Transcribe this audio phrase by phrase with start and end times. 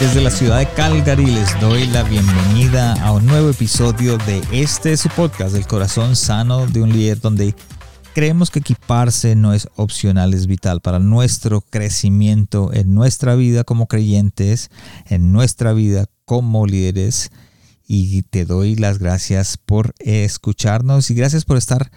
[0.00, 4.96] Desde la ciudad de Calgary les doy la bienvenida a un nuevo episodio de este
[4.96, 7.54] su podcast, El corazón sano de un líder, donde
[8.14, 13.88] creemos que equiparse no es opcional, es vital para nuestro crecimiento en nuestra vida como
[13.88, 14.70] creyentes,
[15.04, 17.30] en nuestra vida como líderes.
[17.86, 21.90] Y te doy las gracias por escucharnos y gracias por estar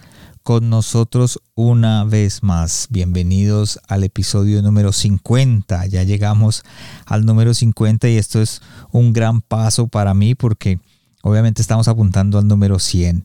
[0.43, 2.87] con nosotros una vez más.
[2.89, 5.85] Bienvenidos al episodio número 50.
[5.87, 6.63] Ya llegamos
[7.05, 8.61] al número 50 y esto es
[8.91, 10.79] un gran paso para mí porque
[11.21, 13.23] obviamente estamos apuntando al número 100.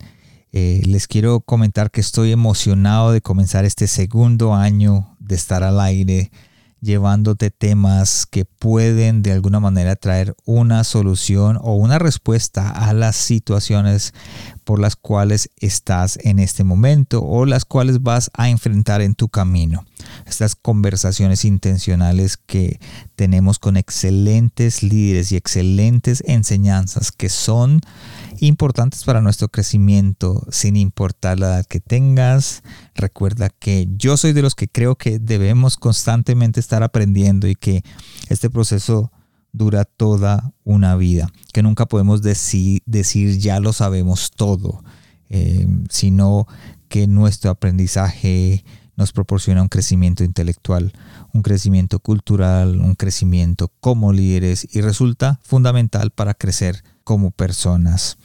[0.52, 5.80] Eh, les quiero comentar que estoy emocionado de comenzar este segundo año de estar al
[5.80, 6.30] aire
[6.80, 13.16] llevándote temas que pueden de alguna manera traer una solución o una respuesta a las
[13.16, 14.14] situaciones
[14.64, 19.28] por las cuales estás en este momento o las cuales vas a enfrentar en tu
[19.28, 19.84] camino.
[20.28, 22.80] Estas conversaciones intencionales que
[23.16, 27.80] tenemos con excelentes líderes y excelentes enseñanzas que son
[28.40, 32.62] importantes para nuestro crecimiento sin importar la edad que tengas.
[32.94, 37.82] Recuerda que yo soy de los que creo que debemos constantemente estar aprendiendo y que
[38.28, 39.10] este proceso
[39.52, 44.84] dura toda una vida, que nunca podemos decir, decir ya lo sabemos todo,
[45.30, 46.46] eh, sino
[46.88, 48.64] que nuestro aprendizaje
[48.98, 50.92] nos proporciona un crecimiento intelectual,
[51.32, 58.18] un crecimiento cultural, un crecimiento como líderes y resulta fundamental para crecer como personas.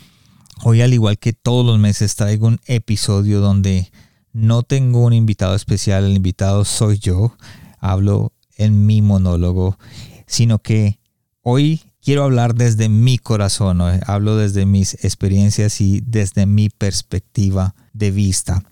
[0.64, 3.92] Hoy al igual que todos los meses traigo un episodio donde
[4.34, 7.38] no tengo un invitado especial, el invitado soy yo,
[7.80, 9.78] hablo en mi monólogo,
[10.26, 11.00] sino que
[11.44, 18.10] hoy quiero hablar desde mi corazón, hablo desde mis experiencias y desde mi perspectiva de
[18.10, 18.64] vista.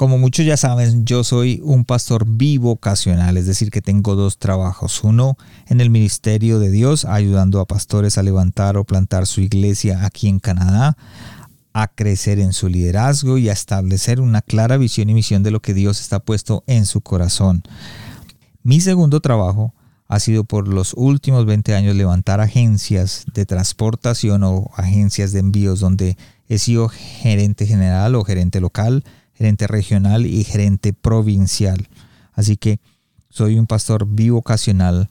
[0.00, 5.04] Como muchos ya saben, yo soy un pastor bivocacional, es decir, que tengo dos trabajos.
[5.04, 10.06] Uno en el ministerio de Dios, ayudando a pastores a levantar o plantar su iglesia
[10.06, 10.96] aquí en Canadá,
[11.74, 15.60] a crecer en su liderazgo y a establecer una clara visión y misión de lo
[15.60, 17.62] que Dios está puesto en su corazón.
[18.62, 19.74] Mi segundo trabajo
[20.08, 25.78] ha sido por los últimos 20 años levantar agencias de transportación o agencias de envíos
[25.78, 26.16] donde
[26.48, 29.04] he sido gerente general o gerente local,
[29.40, 31.88] gerente regional y gerente provincial.
[32.34, 32.78] Así que
[33.30, 35.08] soy un pastor bivocacional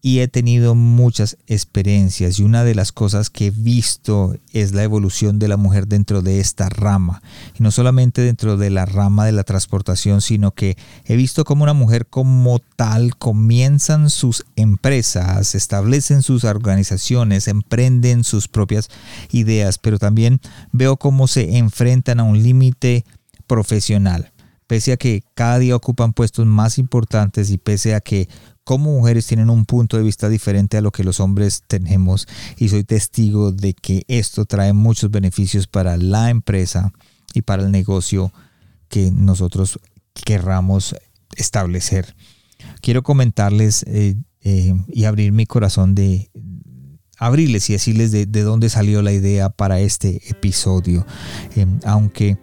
[0.00, 4.82] y he tenido muchas experiencias y una de las cosas que he visto es la
[4.82, 7.20] evolución de la mujer dentro de esta rama
[7.58, 11.64] y no solamente dentro de la rama de la transportación sino que he visto como
[11.64, 18.88] una mujer como tal comienzan sus empresas establecen sus organizaciones emprenden sus propias
[19.32, 20.40] ideas pero también
[20.72, 23.04] veo cómo se enfrentan a un límite
[23.50, 24.32] profesional.
[24.68, 28.28] Pese a que cada día ocupan puestos más importantes y pese a que
[28.62, 32.68] como mujeres tienen un punto de vista diferente a lo que los hombres tenemos y
[32.68, 36.92] soy testigo de que esto trae muchos beneficios para la empresa
[37.34, 38.32] y para el negocio
[38.88, 39.80] que nosotros
[40.14, 40.94] querramos
[41.36, 42.14] establecer.
[42.82, 46.30] Quiero comentarles eh, eh, y abrir mi corazón de
[47.18, 51.04] abrirles y decirles de, dónde salió la idea para este episodio.
[51.56, 52.38] Eh, aunque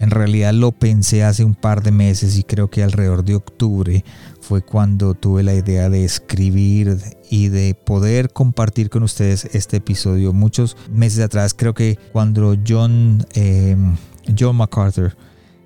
[0.00, 4.04] en realidad lo pensé hace un par de meses y creo que alrededor de octubre
[4.40, 6.96] fue cuando tuve la idea de escribir
[7.30, 10.32] y de poder compartir con ustedes este episodio.
[10.32, 13.76] Muchos meses atrás creo que cuando John, eh,
[14.38, 15.16] John MacArthur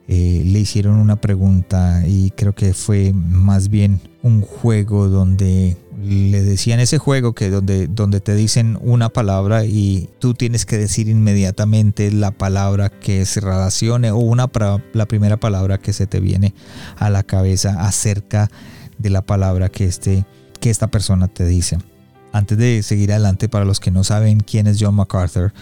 [0.08, 6.42] eh, le hicieron una pregunta y creo que fue más bien un juego donde le
[6.42, 11.08] decían ese juego que donde, donde te dicen una palabra y tú tienes que decir
[11.08, 14.50] inmediatamente la palabra que se relacione o una
[14.92, 16.54] la primera palabra que se te viene
[16.96, 18.50] a la cabeza acerca
[18.98, 20.24] de la palabra que, este,
[20.60, 21.78] que esta persona te dice.
[22.32, 25.52] Antes de seguir adelante, para los que no saben quién es John MacArthur,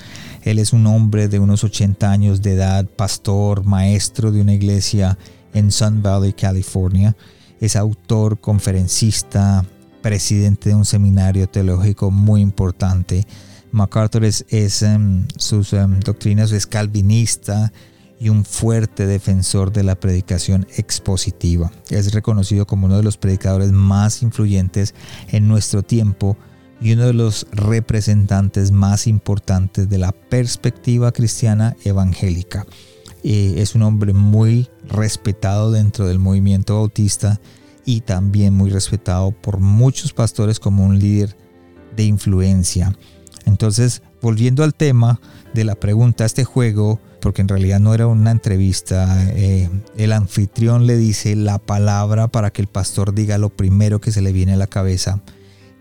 [0.42, 5.18] él es un hombre de unos 80 años de edad, pastor, maestro de una iglesia
[5.52, 7.16] en Sun Valley, California.
[7.60, 9.64] Es autor, conferencista,
[10.00, 13.26] presidente de un seminario teológico muy importante.
[13.72, 14.44] MacArthur es,
[14.82, 17.72] em, sus em, doctrinas es calvinista
[18.20, 21.72] y un fuerte defensor de la predicación expositiva.
[21.88, 24.94] Es reconocido como uno de los predicadores más influyentes
[25.32, 26.36] en nuestro tiempo
[26.80, 32.66] y uno de los representantes más importantes de la perspectiva cristiana evangélica.
[33.22, 37.38] Eh, es un hombre muy respetado dentro del movimiento bautista
[37.84, 41.36] y también muy respetado por muchos pastores como un líder
[41.96, 42.96] de influencia.
[43.44, 45.20] Entonces, volviendo al tema
[45.54, 50.86] de la pregunta, este juego, porque en realidad no era una entrevista, eh, el anfitrión
[50.86, 54.54] le dice la palabra para que el pastor diga lo primero que se le viene
[54.54, 55.20] a la cabeza.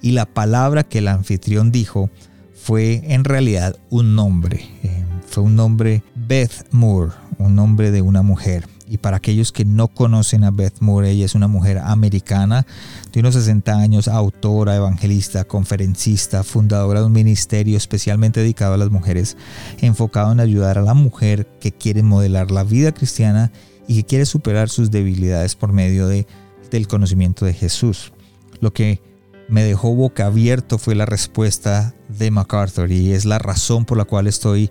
[0.01, 2.09] Y la palabra que el anfitrión dijo
[2.53, 4.69] fue en realidad un nombre.
[4.83, 8.67] Eh, fue un nombre Beth Moore, un nombre de una mujer.
[8.87, 12.65] Y para aquellos que no conocen a Beth Moore, ella es una mujer americana
[13.13, 18.89] de unos 60 años, autora, evangelista, conferencista, fundadora de un ministerio especialmente dedicado a las
[18.89, 19.37] mujeres,
[19.79, 23.51] enfocado en ayudar a la mujer que quiere modelar la vida cristiana
[23.87, 26.25] y que quiere superar sus debilidades por medio de,
[26.71, 28.11] del conocimiento de Jesús.
[28.59, 29.01] Lo que
[29.49, 34.05] me dejó boca abierto fue la respuesta de MacArthur y es la razón por la
[34.05, 34.69] cual estoy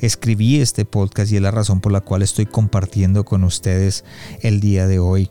[0.00, 4.04] escribí este podcast y es la razón por la cual estoy compartiendo con ustedes
[4.40, 5.30] el día de hoy.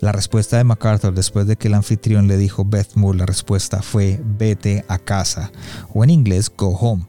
[0.00, 3.82] La respuesta de MacArthur después de que el anfitrión le dijo Beth Moore, la respuesta
[3.82, 5.50] fue vete a casa
[5.92, 7.06] o en inglés go home.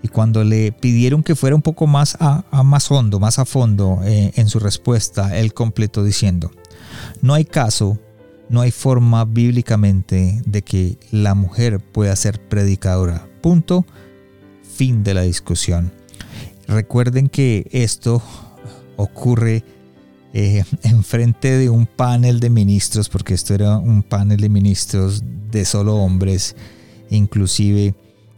[0.00, 4.00] Y cuando le pidieron que fuera un poco más a, más hondo, más a fondo
[4.04, 6.52] eh, en su respuesta, él completó diciendo,
[7.20, 7.98] no hay caso,
[8.48, 13.28] no hay forma bíblicamente de que la mujer pueda ser predicadora.
[13.40, 13.84] Punto.
[14.62, 15.92] Fin de la discusión.
[16.66, 18.22] Recuerden que esto
[18.96, 19.64] ocurre
[20.32, 25.64] eh, enfrente de un panel de ministros, porque esto era un panel de ministros de
[25.64, 26.56] solo hombres.
[27.10, 27.94] Inclusive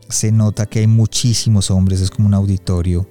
[0.08, 3.08] se nota que hay muchísimos hombres, es como un auditorio.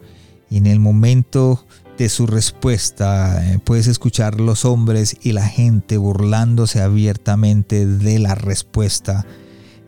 [0.49, 1.65] Y en el momento
[1.99, 8.35] de su respuesta eh, puedes escuchar los hombres y la gente burlándose abiertamente de la
[8.35, 9.25] respuesta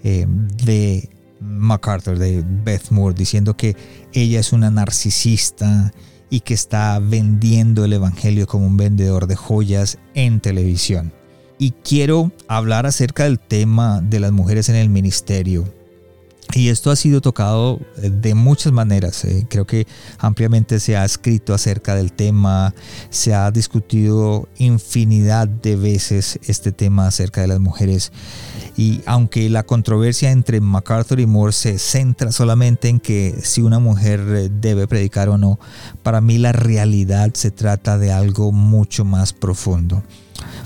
[0.04, 1.10] eh, de
[1.40, 3.78] MacArthur, de Beth Moore, diciendo que
[4.12, 5.94] ella es una narcisista
[6.30, 11.14] y que está vendiendo el Evangelio como un vendedor de joyas en televisión.
[11.60, 15.64] Y quiero hablar acerca del tema de las mujeres en el ministerio
[16.54, 19.24] y esto ha sido tocado eh, de muchas maneras.
[19.26, 19.46] Eh.
[19.50, 22.74] Creo que ampliamente se ha escrito acerca del tema,
[23.10, 28.12] se ha discutido infinidad de veces este tema acerca de las mujeres.
[28.76, 33.80] Y aunque la controversia entre MacArthur y Moore se centra solamente en que si una
[33.80, 35.58] mujer eh, debe predicar o no,
[36.04, 40.04] para mí la realidad se trata de algo mucho más profundo.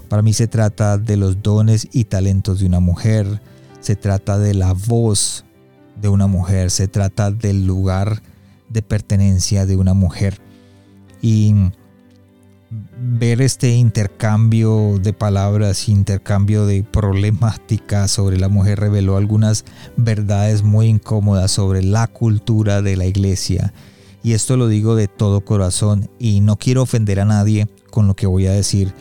[0.09, 3.41] Para mí se trata de los dones y talentos de una mujer,
[3.81, 5.44] se trata de la voz
[6.05, 8.21] de una mujer, se trata del lugar
[8.69, 10.39] de pertenencia de una mujer.
[11.21, 11.55] Y
[12.99, 19.65] ver este intercambio de palabras, intercambio de problemáticas sobre la mujer reveló algunas
[19.97, 23.73] verdades muy incómodas sobre la cultura de la iglesia.
[24.21, 28.15] Y esto lo digo de todo corazón y no quiero ofender a nadie con lo
[28.15, 28.93] que voy a decir.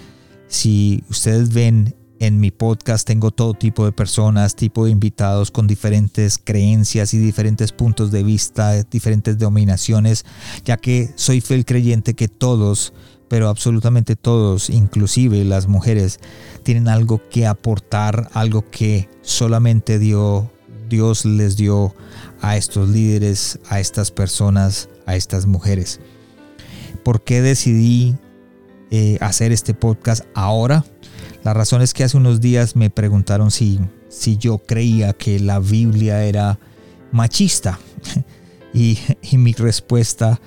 [0.48, 5.66] Si ustedes ven en mi podcast tengo todo tipo de personas, tipo de invitados con
[5.66, 10.24] diferentes creencias y diferentes puntos de vista, diferentes dominaciones,
[10.64, 12.92] ya que soy fiel creyente que todos,
[13.28, 16.20] pero absolutamente todos, inclusive las mujeres,
[16.62, 20.50] tienen algo que aportar, algo que solamente dio,
[20.88, 21.94] Dios les dio
[22.40, 26.00] a estos líderes, a estas personas, a estas mujeres.
[27.02, 28.16] ¿Por qué decidí
[28.90, 30.84] eh, hacer este podcast ahora?
[31.44, 35.58] La razón es que hace unos días me preguntaron si, si yo creía que la
[35.60, 36.58] Biblia era
[37.12, 37.78] machista.
[38.76, 38.98] Y,
[39.36, 40.40] mi respuesta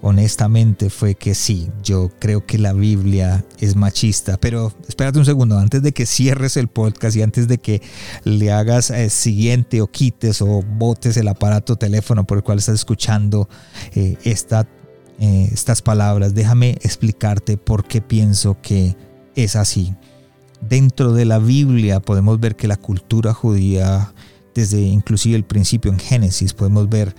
[0.00, 4.36] honestamente fue que sí, yo creo que la Biblia es machista.
[4.36, 7.82] Pero espérate un segundo, antes de que cierres el podcast y antes de que
[8.22, 12.76] le hagas eh, siguiente o quites o botes el aparato teléfono por el cual estás
[12.76, 13.48] escuchando
[13.96, 18.96] eh, eh, estas palabras, déjame explicarte por qué pienso que
[19.34, 19.92] es así.
[20.68, 24.12] Dentro de la Biblia podemos ver que la cultura judía,
[24.54, 27.14] desde inclusive el principio en Génesis, podemos ver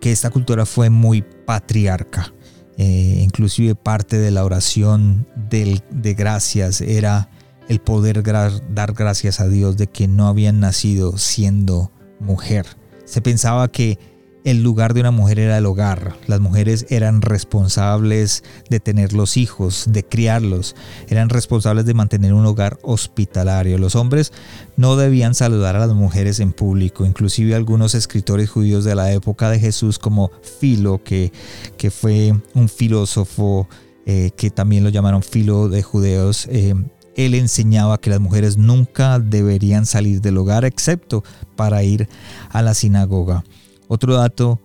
[0.00, 2.32] que esta cultura fue muy patriarca.
[2.78, 7.28] Eh, inclusive parte de la oración de gracias era
[7.68, 12.66] el poder dar gracias a Dios de que no habían nacido siendo mujer.
[13.04, 13.98] Se pensaba que
[14.44, 16.16] el lugar de una mujer era el hogar.
[16.26, 20.76] Las mujeres eran responsables de tener los hijos, de criarlos,
[21.08, 23.78] eran responsables de mantener un hogar hospitalario.
[23.78, 24.32] Los hombres
[24.76, 27.04] no debían saludar a las mujeres en público.
[27.04, 31.32] Inclusive algunos escritores judíos de la época de Jesús como Filo, que,
[31.76, 33.68] que fue un filósofo
[34.06, 36.74] eh, que también lo llamaron Filo de Judeos, eh,
[37.16, 41.22] él enseñaba que las mujeres nunca deberían salir del hogar excepto
[41.56, 42.08] para ir
[42.50, 43.44] a la sinagoga.
[43.92, 44.60] Otro dato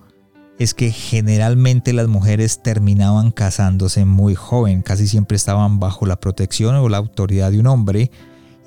[0.60, 6.76] es que generalmente las mujeres terminaban casándose muy joven, casi siempre estaban bajo la protección
[6.76, 8.12] o la autoridad de un hombre,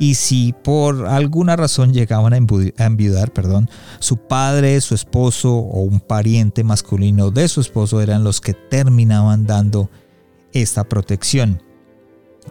[0.01, 2.39] y si por alguna razón llegaban a
[2.85, 8.41] enviudar, perdón, su padre, su esposo o un pariente masculino de su esposo eran los
[8.41, 9.91] que terminaban dando
[10.53, 11.63] esta protección.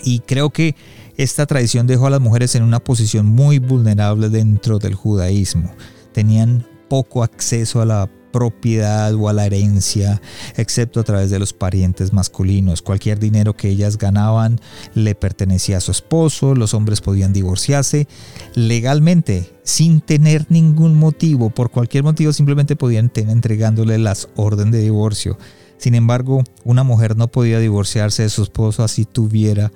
[0.01, 0.77] Y creo que
[1.17, 5.73] esta tradición dejó a las mujeres en una posición muy vulnerable dentro del judaísmo.
[6.13, 10.21] Tenían poco acceso a la propiedad o a la herencia,
[10.57, 12.81] excepto a través de los parientes masculinos.
[12.81, 14.59] Cualquier dinero que ellas ganaban
[14.93, 18.07] le pertenecía a su esposo, los hombres podían divorciarse
[18.53, 24.81] legalmente, sin tener ningún motivo, por cualquier motivo simplemente podían tener entregándole las órdenes de
[24.81, 25.37] divorcio.
[25.77, 29.71] Sin embargo, una mujer no podía divorciarse de su esposo así tuviera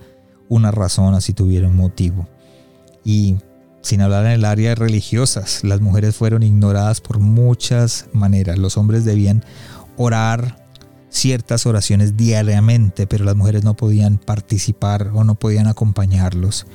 [0.50, 2.27] una razón, así tuviera un motivo.
[3.03, 3.38] Y
[3.82, 8.58] sin hablar en el área religiosas, las mujeres fueron ignoradas por muchas maneras.
[8.58, 9.44] Los hombres debían
[9.98, 10.62] orar
[11.10, 16.66] ciertas oraciones diariamente, pero las mujeres no podían participar o no podían acompañarlos.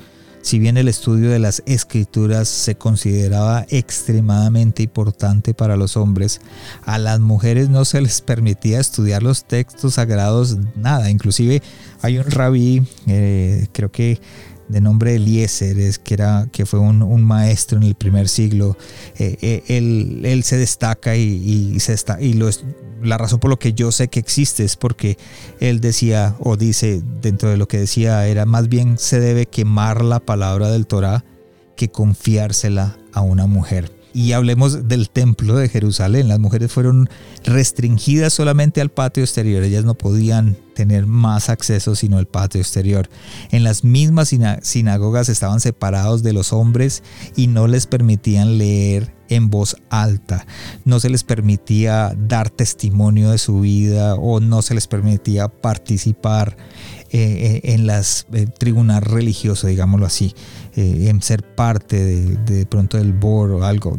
[0.46, 6.40] Si bien el estudio de las escrituras se consideraba extremadamente importante para los hombres,
[6.84, 11.10] a las mujeres no se les permitía estudiar los textos sagrados, nada.
[11.10, 11.62] Inclusive
[12.00, 14.20] hay un rabí, eh, creo que
[14.68, 18.76] de nombre Eliezer, es, que, era, que fue un, maestro en el primer siglo,
[19.18, 22.38] eh, eh, él, se destaca y, se está, y
[23.02, 25.18] la razón por lo que yo sé que existe es porque
[25.60, 30.02] él decía o dice dentro de lo que decía era más bien se debe quemar
[30.02, 31.24] la palabra del Torah
[31.76, 36.28] que confiársela a una mujer y hablemos del templo de Jerusalén.
[36.28, 37.10] Las mujeres fueron
[37.44, 39.62] restringidas solamente al patio exterior.
[39.62, 43.10] Ellas no podían tener más acceso sino el patio exterior.
[43.50, 47.02] En las mismas sinagogas estaban separados de los hombres
[47.36, 50.46] y no les permitían leer en voz alta.
[50.86, 56.56] No se les permitía dar testimonio de su vida o no se les permitía participar
[57.12, 60.34] eh, eh, en las eh, tribunal religioso, digámoslo así.
[60.74, 62.04] En ser parte
[62.36, 63.96] de, pronto del board o algo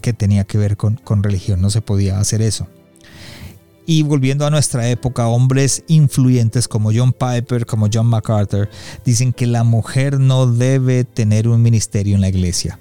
[0.00, 1.60] que tenía que ver con, con religión.
[1.60, 2.68] No se podía hacer eso.
[3.84, 8.68] Y volviendo a nuestra época, hombres influyentes como John Piper, como John MacArthur,
[9.04, 12.78] dicen que la mujer no debe tener un ministerio en la iglesia.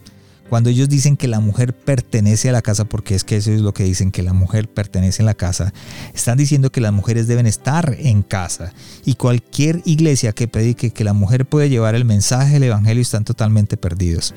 [0.49, 3.61] Cuando ellos dicen que la mujer pertenece a la casa, porque es que eso es
[3.61, 5.73] lo que dicen, que la mujer pertenece a la casa,
[6.13, 8.73] están diciendo que las mujeres deben estar en casa.
[9.05, 13.25] Y cualquier iglesia que predique que la mujer puede llevar el mensaje del Evangelio están
[13.25, 14.33] totalmente perdidos.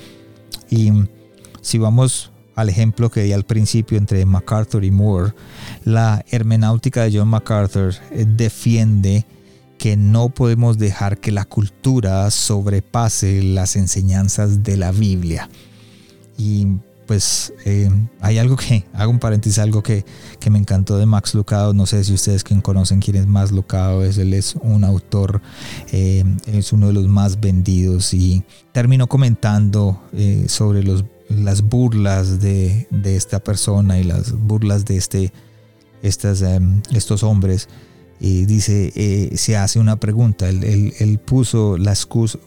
[0.68, 0.90] Y
[1.62, 5.32] si vamos al ejemplo que di al principio entre MacArthur y Moore,
[5.84, 9.24] la hermenáutica de John MacArthur eh, defiende
[9.78, 15.48] que no podemos dejar que la cultura sobrepase las enseñanzas de la Biblia.
[16.40, 16.66] Y
[17.06, 20.04] pues eh, hay algo que, hago un paréntesis, algo que,
[20.50, 24.02] me encantó de Max Lucado, no sé si ustedes quien conocen quién es Max Lucado,
[24.04, 25.42] es, él es un autor,
[25.92, 28.42] eh, es uno de los más vendidos y
[28.72, 35.32] terminó comentando eh, sobre los, las burlas de, esta persona y las burlas de este,
[36.02, 36.42] estas,
[36.94, 37.68] estos hombres.
[38.18, 42.38] Y dice, se hace una pregunta, él, él puso la excusa,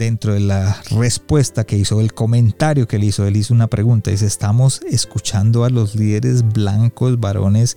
[0.00, 4.10] dentro de la respuesta que hizo, el comentario que él hizo, él hizo una pregunta,
[4.10, 7.76] dice, estamos escuchando a los líderes blancos, varones,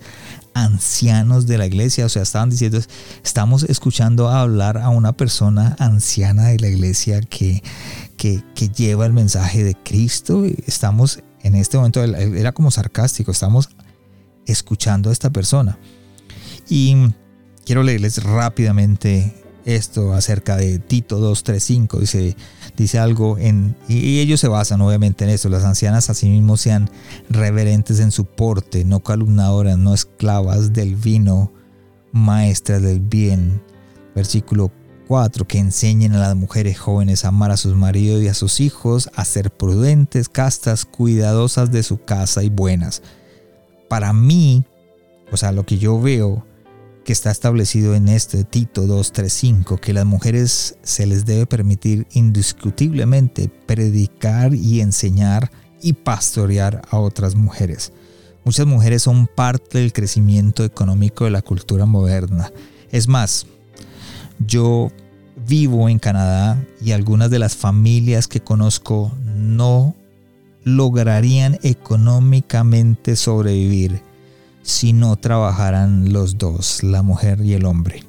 [0.54, 2.80] ancianos de la iglesia, o sea, estaban diciendo,
[3.22, 7.62] estamos escuchando hablar a una persona anciana de la iglesia que,
[8.16, 13.68] que, que lleva el mensaje de Cristo, estamos en este momento, era como sarcástico, estamos
[14.46, 15.78] escuchando a esta persona.
[16.70, 16.96] Y
[17.66, 21.98] quiero leerles rápidamente esto acerca de Tito 2.3.5.
[22.00, 22.36] Dice,
[22.76, 23.76] dice algo en...
[23.88, 25.48] Y ellos se basan obviamente en esto.
[25.48, 26.90] Las ancianas asimismo sean
[27.28, 31.52] reverentes en su porte, no calumnadoras, no esclavas del vino,
[32.12, 33.62] maestras del bien.
[34.14, 34.70] Versículo
[35.08, 35.46] 4.
[35.46, 39.10] Que enseñen a las mujeres jóvenes a amar a sus maridos y a sus hijos,
[39.14, 43.02] a ser prudentes, castas, cuidadosas de su casa y buenas.
[43.88, 44.64] Para mí,
[45.32, 46.44] o sea, lo que yo veo
[47.04, 53.50] que está establecido en este Tito 2.3.5, que las mujeres se les debe permitir indiscutiblemente
[53.66, 55.50] predicar y enseñar
[55.82, 57.92] y pastorear a otras mujeres.
[58.44, 62.50] Muchas mujeres son parte del crecimiento económico de la cultura moderna.
[62.90, 63.46] Es más,
[64.46, 64.90] yo
[65.46, 69.94] vivo en Canadá y algunas de las familias que conozco no
[70.64, 74.02] lograrían económicamente sobrevivir
[74.64, 78.02] si no trabajaran los dos, la mujer y el hombre.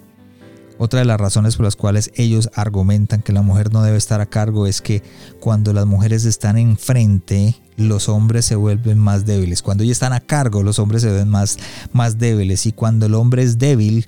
[0.78, 4.20] Otra de las razones por las cuales ellos argumentan que la mujer no debe estar
[4.20, 5.04] a cargo es que
[5.40, 9.62] cuando las mujeres están enfrente, los hombres se vuelven más débiles.
[9.62, 11.58] Cuando ellos están a cargo, los hombres se ven más,
[11.94, 12.66] más débiles.
[12.66, 14.08] Y cuando el hombre es débil,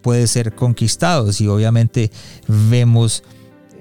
[0.00, 1.30] puede ser conquistado.
[1.38, 2.10] Y obviamente
[2.46, 3.22] vemos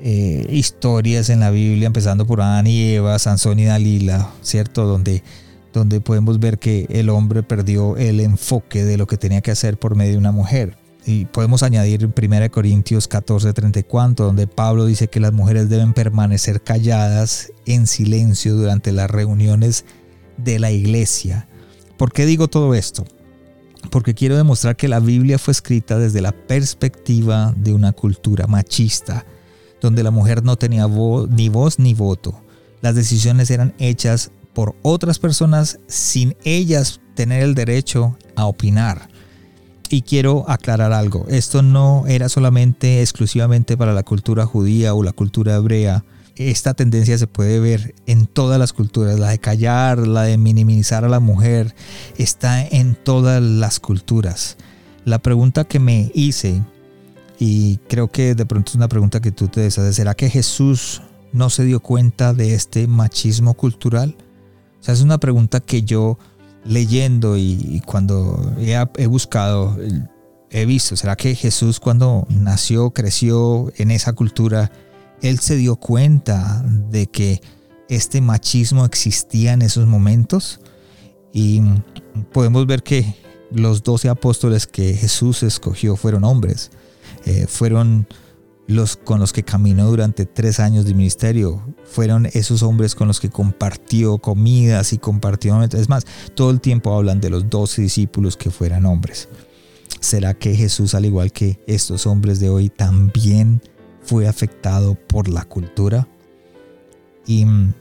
[0.01, 4.85] eh, historias en la Biblia, empezando por Adán y Eva, Sansón y Dalila, ¿cierto?
[4.85, 5.23] Donde,
[5.77, 9.77] donde podemos ver que el hombre perdió el enfoque de lo que tenía que hacer
[9.77, 10.77] por medio de una mujer.
[11.05, 15.93] Y podemos añadir en 1 Corintios 14, 34, donde Pablo dice que las mujeres deben
[15.93, 19.85] permanecer calladas en silencio durante las reuniones
[20.35, 21.47] de la iglesia.
[21.97, 23.05] ¿Por qué digo todo esto?
[23.89, 29.25] Porque quiero demostrar que la Biblia fue escrita desde la perspectiva de una cultura machista,
[29.79, 32.41] donde la mujer no tenía ni voz ni voto.
[32.81, 39.07] Las decisiones eran hechas por otras personas sin ellas tener el derecho a opinar.
[39.87, 45.11] Y quiero aclarar algo, esto no era solamente exclusivamente para la cultura judía o la
[45.11, 46.03] cultura hebrea.
[46.35, 51.05] Esta tendencia se puede ver en todas las culturas, la de callar, la de minimizar
[51.05, 51.75] a la mujer,
[52.17, 54.57] está en todas las culturas.
[55.05, 56.63] La pregunta que me hice,
[57.37, 61.03] y creo que de pronto es una pregunta que tú te deshaces, ¿será que Jesús
[61.31, 64.15] no se dio cuenta de este machismo cultural?
[64.85, 66.17] Es una pregunta que yo
[66.63, 69.77] leyendo y, cuando he, buscado,
[70.49, 74.71] he visto, ¿será que Jesús cuando nació, creció en esa cultura,
[75.21, 77.41] él se dio cuenta de que
[77.89, 80.59] este machismo existía en esos momentos?
[81.33, 81.61] Y
[82.31, 83.15] podemos ver que
[83.51, 86.71] los doce apóstoles que Jesús escogió fueron hombres,
[87.25, 88.07] eh, fueron
[88.67, 91.63] los con los que caminó durante tres años de ministerio.
[91.85, 96.05] Fueron esos hombres con los que compartió comidas y compartió Es más,
[96.35, 99.29] todo el tiempo hablan de los doce discípulos que fueran hombres.
[99.99, 103.61] ¿Será que Jesús, al igual que estos hombres de hoy, también
[104.01, 106.07] fue afectado por la cultura?
[107.25, 107.73] Y mm,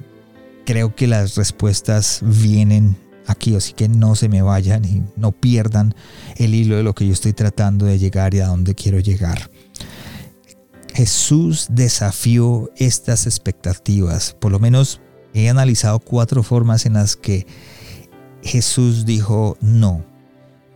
[0.64, 5.94] creo que las respuestas vienen aquí, así que no se me vayan y no pierdan
[6.36, 9.50] el hilo de lo que yo estoy tratando de llegar y a dónde quiero llegar.
[10.96, 14.34] Jesús desafió estas expectativas.
[14.40, 15.02] Por lo menos
[15.34, 17.46] he analizado cuatro formas en las que
[18.42, 20.06] Jesús dijo, no,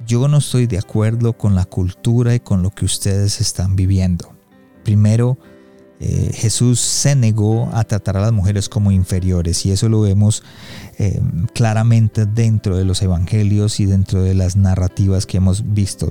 [0.06, 4.36] yo no estoy de acuerdo con la cultura y con lo que ustedes están viviendo.
[4.84, 5.38] Primero,
[6.00, 10.42] eh, Jesús se negó a tratar a las mujeres como inferiores y eso lo vemos
[10.98, 11.18] eh,
[11.54, 16.10] claramente dentro de los evangelios y dentro de las narrativas que hemos visto.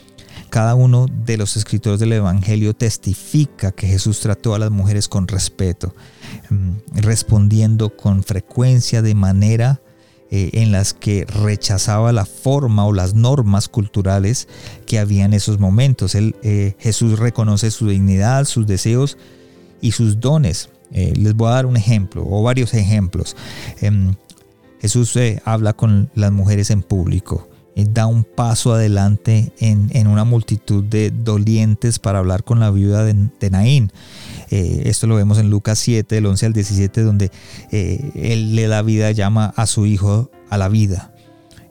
[0.50, 5.28] Cada uno de los escritores del Evangelio testifica que Jesús trató a las mujeres con
[5.28, 5.94] respeto,
[6.50, 9.82] mm, respondiendo con frecuencia de manera
[10.32, 14.48] eh, en las que rechazaba la forma o las normas culturales
[14.86, 16.14] que había en esos momentos.
[16.16, 19.18] Eh, Jesús reconoce su dignidad, sus deseos
[19.82, 20.70] y sus dones.
[20.92, 23.36] Eh, les voy a dar un ejemplo o varios ejemplos.
[23.82, 24.16] Em,
[24.80, 27.49] Jesús habla con las mujeres en público
[27.86, 33.50] da un paso adelante en, una multitud de dolientes para hablar con la viuda de,
[33.50, 33.92] Naín.
[34.50, 37.32] Eh, esto lo vemos en Lucas 7, del 11 al 17, donde
[37.72, 41.14] eh, él le da vida, llama a su hijo a la vida.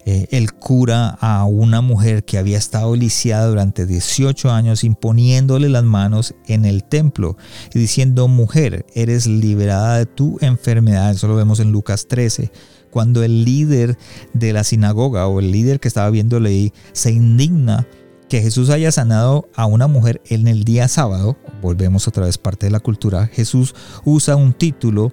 [0.04, 6.34] él cura a una mujer que había estado lisiada durante 18 años imponiéndole las manos
[6.46, 7.36] en el templo
[7.74, 11.10] y diciendo, mujer, eres liberada de tu enfermedad.
[11.10, 12.50] Eso lo vemos en Lucas 13
[12.90, 13.96] cuando el líder
[14.32, 17.86] de la sinagoga o el líder que estaba viendo ley se indigna
[18.28, 22.66] que Jesús haya sanado a una mujer en el día sábado, volvemos otra vez parte
[22.66, 23.74] de la cultura, Jesús
[24.04, 25.12] usa un título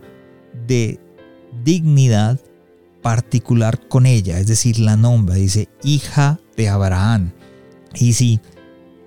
[0.67, 0.99] de
[1.63, 2.39] dignidad
[3.01, 7.31] particular con ella, es decir, la nombra, dice hija de Abraham.
[7.93, 8.41] Y si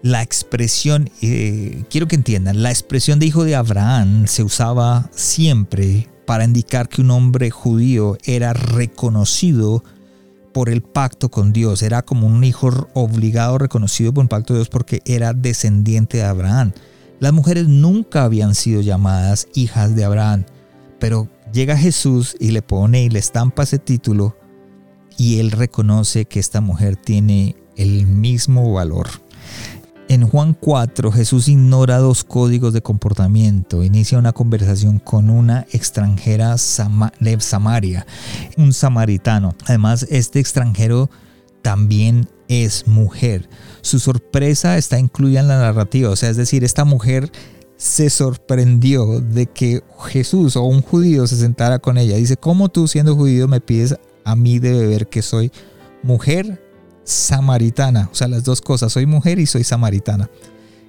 [0.02, 6.08] la expresión, eh, quiero que entiendan, la expresión de hijo de Abraham se usaba siempre
[6.28, 9.82] para indicar que un hombre judío era reconocido
[10.52, 14.58] por el pacto con Dios, era como un hijo obligado, reconocido por el pacto de
[14.58, 16.72] Dios porque era descendiente de Abraham.
[17.18, 20.44] Las mujeres nunca habían sido llamadas hijas de Abraham,
[20.98, 24.36] pero llega Jesús y le pone y le estampa ese título
[25.16, 29.08] y él reconoce que esta mujer tiene el mismo valor.
[30.08, 36.56] En Juan 4 Jesús ignora dos códigos de comportamiento, inicia una conversación con una extranjera
[37.20, 38.06] de Samaria,
[38.56, 39.54] un samaritano.
[39.66, 41.10] Además, este extranjero
[41.60, 43.50] también es mujer.
[43.82, 47.30] Su sorpresa está incluida en la narrativa, o sea, es decir, esta mujer
[47.76, 52.16] se sorprendió de que Jesús o un judío se sentara con ella.
[52.16, 53.94] Dice, ¿cómo tú siendo judío me pides
[54.24, 55.52] a mí de beber que soy
[56.02, 56.66] mujer?
[57.08, 60.28] Samaritana, o sea, las dos cosas, soy mujer y soy samaritana.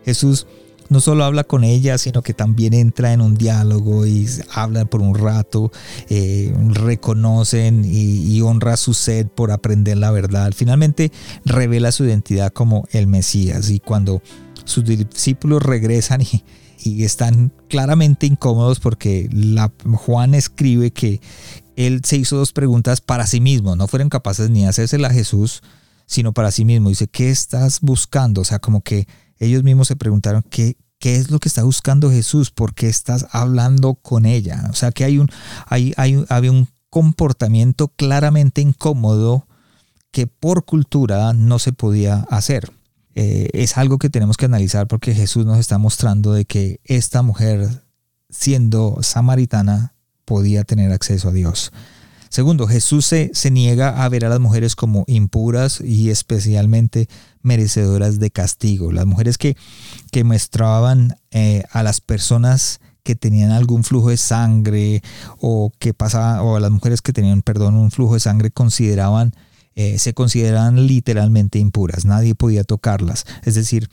[0.03, 0.47] Jesús
[0.89, 5.01] no solo habla con ella, sino que también entra en un diálogo y habla por
[5.01, 5.71] un rato,
[6.09, 10.51] eh, reconocen y, honra su sed por aprender la verdad.
[10.55, 11.11] Finalmente
[11.45, 14.21] revela su identidad como el Mesías y cuando
[14.65, 16.43] sus discípulos regresan y,
[17.03, 21.19] están claramente incómodos porque la, Juan escribe que
[21.75, 25.13] él se hizo dos preguntas para sí mismo, no fueron capaces ni de hacérsela a
[25.13, 25.61] Jesús,
[26.09, 26.89] sino para sí mismo.
[26.89, 28.41] Dice, ¿qué estás buscando?
[28.41, 32.09] O sea, como que ellos mismos se preguntaron, ¿qué, qué es lo que está buscando
[32.09, 32.49] Jesús?
[32.49, 34.67] ¿Por qué estás hablando con ella?
[34.71, 35.29] O sea, que hay un,
[35.67, 39.47] hay, hay, había un comportamiento claramente incómodo
[40.09, 42.71] que por cultura no se podía hacer.
[43.13, 47.21] Eh, es algo que tenemos que analizar porque Jesús nos está mostrando de que esta
[47.21, 47.83] mujer,
[48.31, 49.93] siendo samaritana,
[50.25, 51.71] podía tener acceso a Dios.
[52.29, 57.09] Segundo, Jesús se, se, niega a ver a las mujeres como impuras y especialmente
[57.41, 58.91] merecedoras de castigo.
[58.91, 59.57] Las mujeres que,
[60.11, 65.01] que mostraban eh, a las personas que tenían algún flujo de sangre
[65.39, 69.33] o que pasaba, o las mujeres que tenían, perdón, un flujo de sangre consideraban
[69.75, 73.25] eh, se consideran literalmente impuras, nadie podía tocarlas.
[73.45, 73.89] Es decir,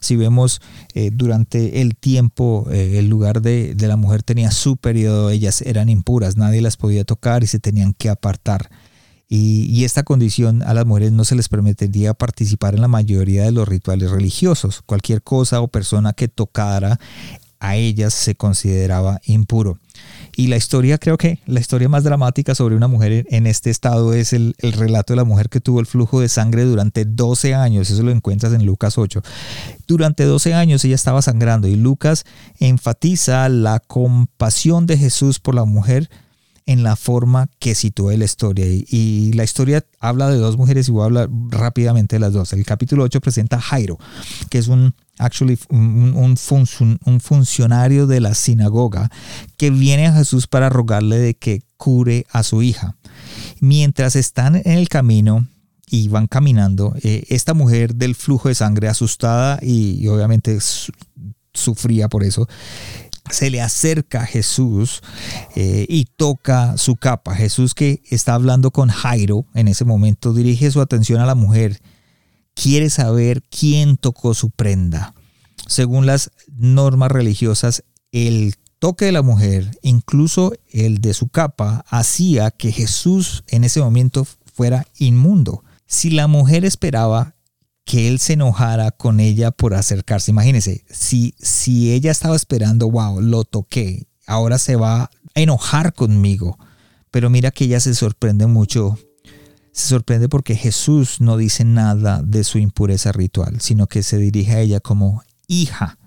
[0.00, 0.60] si vemos
[0.94, 5.88] eh, durante el tiempo eh, el lugar de, la mujer tenía su periodo, ellas eran
[5.88, 8.70] impuras, nadie las podía tocar y se tenían que apartar.
[9.28, 13.44] Y, y, esta condición a las mujeres no se les permitiría participar en la mayoría
[13.44, 14.82] de los rituales religiosos.
[14.84, 16.98] Cualquier cosa o persona que tocara
[17.60, 19.78] a ellas se consideraba impuro.
[20.40, 24.14] Y la historia, creo que la historia más dramática sobre una mujer en este estado
[24.14, 27.90] es el, relato de la mujer que tuvo el flujo de sangre durante 12 años.
[27.90, 29.20] Eso lo encuentras en Lucas 8.
[29.86, 32.24] Durante 12 años ella estaba sangrando y Lucas
[32.58, 36.08] enfatiza la compasión de Jesús por la mujer
[36.64, 38.64] en la forma que sitúa la historia.
[38.66, 42.54] Y, la historia habla de dos mujeres y voy a hablar rápidamente de las dos.
[42.54, 43.98] El capítulo 8 presenta Jairo,
[44.48, 46.36] que es un, actually, un,
[47.04, 49.10] un, funcionario de la sinagoga
[49.56, 52.96] que viene a Jesús para rogarle de que cure a su hija.
[53.60, 55.46] Mientras están en el camino,
[55.90, 60.56] y van caminando, eh, esta mujer del flujo de sangre asustada y, obviamente
[61.52, 62.48] sufría por eso,
[63.28, 65.02] se le acerca a Jesús
[65.56, 67.34] eh, y toca su capa.
[67.34, 71.80] Jesús que está hablando con Jairo en ese momento dirige su atención a la mujer.
[72.60, 75.14] Quiere saber quién tocó su prenda.
[75.66, 82.50] Según las normas religiosas, el toque de la mujer, incluso el de su capa, hacía
[82.50, 85.64] que Jesús en ese momento fuera inmundo.
[85.86, 87.34] Si la mujer esperaba
[87.84, 90.30] que él se enojara con ella por acercarse.
[90.30, 96.58] Imagínense, si, si ella estaba esperando, wow, lo toqué, ahora se va a enojar conmigo.
[97.10, 98.96] Pero mira que ella se sorprende mucho.
[99.72, 104.52] Se sorprende porque Jesús no dice nada de su impureza ritual, sino que se dirige
[104.52, 105.98] a ella como hija.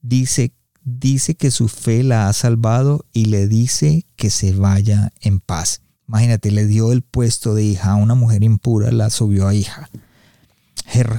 [0.00, 0.52] Dice,
[0.84, 5.82] dice que su fe la ha salvado y le dice que se vaya en paz.
[6.06, 9.88] Imagínate, le dio el puesto de hija a una mujer impura, la subió a hija.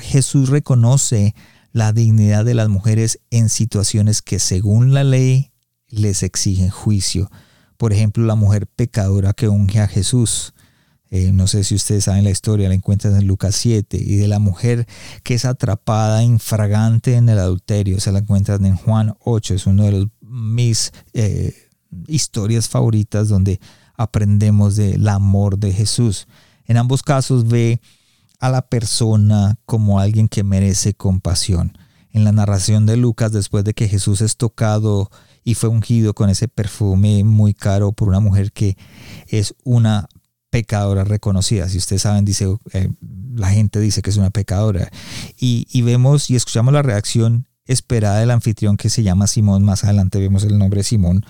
[0.01, 1.35] Jesús reconoce
[1.71, 5.51] la dignidad de las mujeres en situaciones que según la ley
[5.89, 7.29] les exigen juicio.
[7.77, 10.53] Por ejemplo, la mujer pecadora que unge a Jesús.
[11.11, 13.97] Eh, no sé si ustedes saben la historia, la encuentran en Lucas 7.
[13.97, 14.87] Y de la mujer
[15.23, 19.53] que es atrapada infragante en el adulterio, se la encuentran en Juan 8.
[19.53, 21.53] Es una de mis eh,
[22.07, 23.59] historias favoritas donde
[23.95, 26.27] aprendemos del amor de Jesús.
[26.65, 27.79] En ambos casos ve
[28.39, 31.77] a la persona como alguien que merece compasión.
[32.11, 35.09] En la narración de Lucas, después de que Jesús es tocado
[35.43, 38.77] y fue ungido con ese perfume muy caro por una mujer que
[39.27, 40.07] es una
[40.55, 41.67] pecadora reconocida.
[41.67, 42.89] Si ustedes saben, dice, eh,
[43.35, 44.89] la gente dice que es una pecadora.
[45.37, 49.65] Y, vemos y escuchamos la reacción esperada del anfitrión que se llama Simón.
[49.65, 51.25] Más adelante vemos el nombre Simón.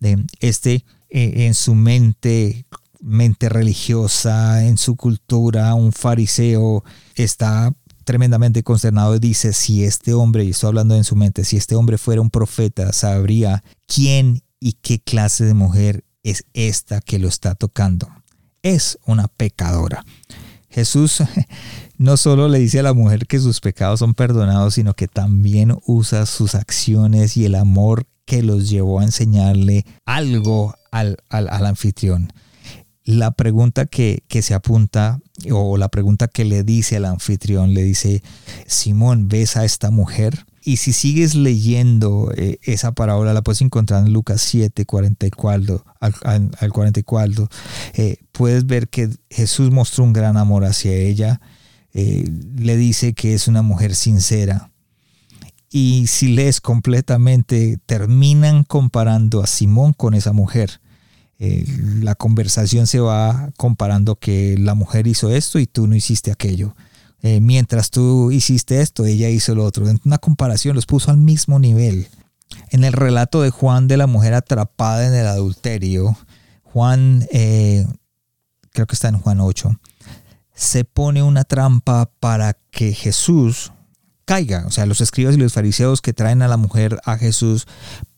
[0.00, 2.66] De este eh, en su mente
[3.00, 6.82] mente religiosa, en su cultura, un fariseo
[7.14, 11.56] está tremendamente consternado y dice, si este hombre, y estoy hablando en su mente, si
[11.56, 17.20] este hombre fuera un profeta, sabría quién y qué clase de mujer es esta que
[17.20, 18.08] lo está tocando.
[18.64, 20.06] Es una pecadora.
[20.70, 21.22] Jesús
[21.98, 25.76] no solo le dice a la mujer que sus pecados son perdonados, sino que también
[25.86, 32.32] usa sus acciones y el amor que los llevó a enseñarle algo al, al, anfitrión
[33.04, 35.20] la pregunta que, se apunta
[35.52, 38.22] o la pregunta que le dice al anfitrión, le dice,
[38.66, 40.46] Simón, ¿ves a esta mujer?
[40.66, 46.50] Y si sigues leyendo eh, esa parábola, la puedes encontrar en Lucas 7, 44, al,
[46.58, 47.48] al, 44.
[47.92, 51.42] Eh, puedes ver que Jesús mostró un gran amor hacia ella.
[51.92, 54.70] Eh, le dice que es una mujer sincera.
[55.70, 60.80] y si lees completamente, terminan comparando a Simón con esa mujer.
[62.00, 66.74] La conversación se va comparando que la mujer hizo esto y tú no hiciste aquello.
[67.24, 69.86] Eh, mientras tú hiciste esto, ella hizo lo otro.
[70.04, 72.06] Una comparación los puso al mismo nivel.
[72.68, 76.18] En el relato de Juan de la mujer atrapada en el adulterio,
[76.64, 77.86] Juan, eh,
[78.72, 79.80] creo que está en Juan 8,
[80.54, 83.72] se pone una trampa para que Jesús
[84.26, 84.66] caiga.
[84.66, 87.66] O sea, los escribas y los fariseos que traen a la mujer a Jesús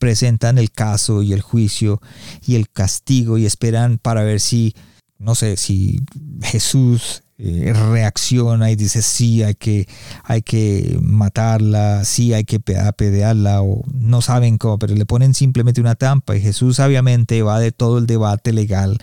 [0.01, 2.03] presentan el caso y el juicio
[2.45, 4.75] y el castigo y esperan para ver si,
[5.17, 6.01] no sé, si
[6.43, 9.87] Jesús eh, reacciona y dice sí, hay que,
[10.25, 15.83] hay que matarla, sí, hay que pedearla o no saben cómo, pero le ponen simplemente
[15.83, 18.97] una trampa y Jesús sabiamente va de todo el debate legal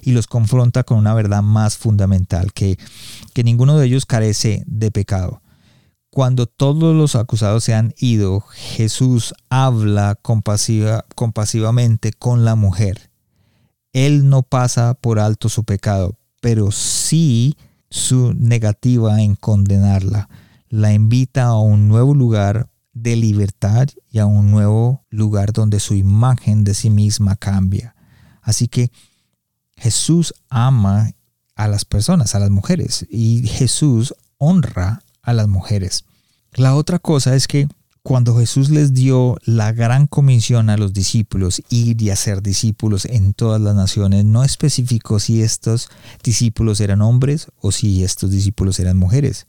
[0.00, 2.78] y los confronta con una verdad más fundamental, que,
[3.34, 5.42] que ninguno de ellos carece de pecado.
[6.08, 13.10] Cuando todos los acusados se han ido, Jesús habla compasiva, compasivamente con la mujer.
[13.92, 17.56] Él no pasa por alto su pecado, pero sí
[17.90, 20.28] su negativa en condenarla.
[20.68, 25.94] La invita a un nuevo lugar de libertad y a un nuevo lugar donde su
[25.94, 27.94] imagen de sí misma cambia.
[28.42, 28.90] Así que
[29.76, 31.12] Jesús ama
[31.54, 36.04] a las personas, a las mujeres, y Jesús honra a las mujeres.
[36.52, 37.68] La otra cosa es que
[38.06, 43.34] cuando Jesús les dio la gran comisión a los discípulos, ir y hacer discípulos en
[43.34, 45.88] todas las naciones, no especificó si estos
[46.22, 49.48] discípulos eran hombres o si estos discípulos eran mujeres.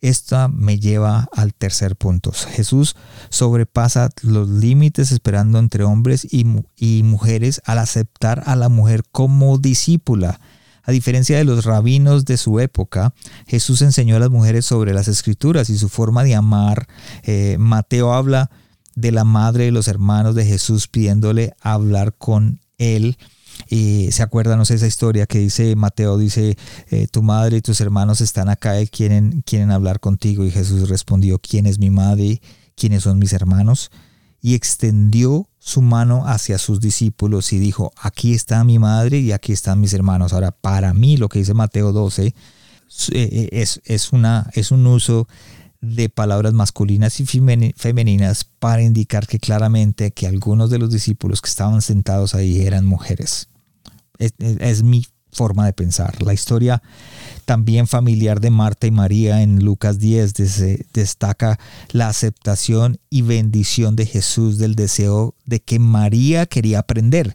[0.00, 2.32] Esta me lleva al tercer punto.
[2.32, 2.96] Jesús
[3.30, 6.44] sobrepasa los límites esperando entre hombres y,
[6.76, 10.40] y mujeres al aceptar a la mujer como discípula
[10.84, 13.14] a diferencia de los rabinos de su época,
[13.46, 16.86] Jesús enseñó a las mujeres sobre las escrituras y su forma de amar.
[17.22, 18.50] Eh, Mateo habla
[18.94, 23.16] de la madre de los hermanos de Jesús pidiéndole hablar con él.
[23.68, 26.56] Y se acuerdan esa historia que dice Mateo, dice,
[26.90, 30.44] eh, tu madre y tus hermanos están acá y quieren, quieren hablar contigo.
[30.44, 32.42] Y Jesús respondió, ¿quién es mi madre?
[32.76, 33.90] ¿Quiénes son mis hermanos?
[34.42, 39.54] Y extendió su mano hacia sus discípulos y dijo, aquí está mi madre y aquí
[39.54, 40.34] están mis hermanos.
[40.34, 42.34] Ahora, para mí lo que dice Mateo 12 eh,
[43.12, 45.26] eh, es, es, una, es un uso
[45.80, 51.48] de palabras masculinas y femeninas para indicar que claramente que algunos de los discípulos que
[51.48, 53.48] estaban sentados ahí eran mujeres.
[54.18, 56.22] Es, es mi forma de pensar.
[56.22, 56.82] La historia
[57.44, 60.34] también familiar de Marta y María en Lucas 10
[60.92, 61.58] destaca
[61.90, 67.34] la aceptación y bendición de Jesús del deseo de que María quería aprender.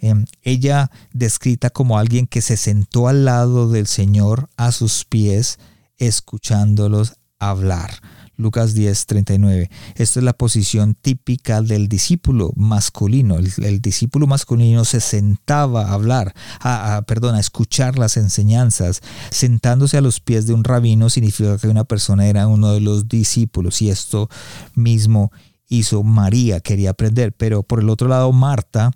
[0.00, 5.58] Em, ella descrita como alguien que se sentó al lado del Señor a sus pies
[5.98, 8.00] escuchándolos hablar.
[8.36, 9.70] Lucas 10, 39.
[9.96, 13.36] Esta es la posición típica del discípulo masculino.
[13.38, 19.00] El, discípulo masculino se sentaba a hablar, a, perdón, a escuchar las enseñanzas.
[19.30, 23.08] Sentándose a los pies de un rabino significa que una persona era uno de los
[23.08, 24.28] discípulos y esto
[24.74, 25.30] mismo
[25.68, 27.32] hizo María, quería aprender.
[27.32, 28.90] Pero por el otro lado, Marta,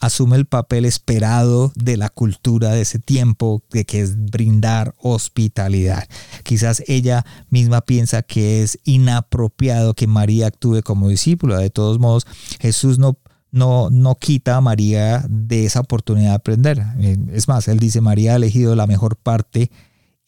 [0.00, 6.08] asume el papel esperado de la cultura de ese tiempo, de que es brindar hospitalidad.
[6.42, 11.58] Quizás ella misma piensa que es inapropiado que María actúe como discípula.
[11.58, 12.26] De todos modos,
[12.60, 13.18] Jesús no,
[13.50, 16.84] no, no quita a María de esa oportunidad de aprender.
[17.00, 19.70] Eh, es más, él dice, María ha elegido la mejor parte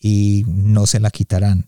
[0.01, 1.67] y no se la quitarán.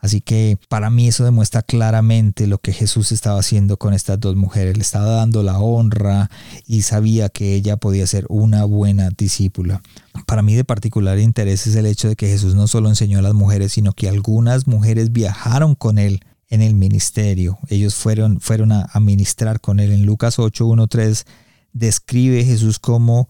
[0.00, 4.34] Así que para mí eso demuestra claramente lo que Jesús estaba haciendo con estas dos
[4.34, 4.76] mujeres.
[4.76, 6.30] Le estaba dando la honra
[6.66, 9.82] y sabía que ella podía ser una buena discípula.
[10.26, 13.22] Para mí de particular interés es el hecho de que Jesús no solo enseñó a
[13.22, 17.58] las mujeres, sino que algunas mujeres viajaron con él en el ministerio.
[17.68, 19.92] Ellos fueron, fueron a, ministrar con él.
[19.92, 21.26] En Lucas 8, 1, 3
[21.72, 23.28] describe Jesús como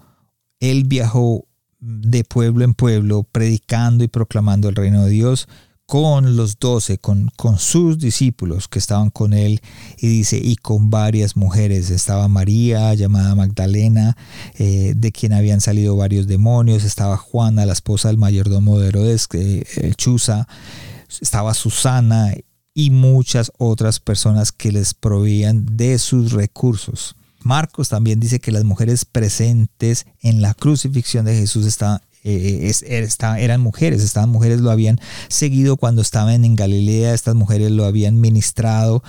[0.60, 1.46] él viajó
[1.80, 5.48] de pueblo en pueblo predicando y proclamando el reino de Dios
[5.90, 9.60] con los doce, con, con, sus discípulos que estaban con él,
[9.98, 11.90] y dice, y con varias mujeres.
[11.90, 14.16] Estaba María, llamada Magdalena,
[14.54, 19.26] eh, de quien habían salido varios demonios, estaba Juana, la esposa del mayordomo de Herodes,
[19.32, 20.46] eh, Chuza,
[21.20, 22.34] estaba Susana
[22.72, 27.16] y muchas otras personas que les proveían de sus recursos.
[27.40, 32.70] Marcos también dice que las mujeres presentes en la crucifixión de Jesús estaban eh,
[33.38, 38.20] eran mujeres, estas mujeres lo habían seguido cuando estaban en Galilea, estas mujeres lo habían
[38.20, 39.02] ministrado.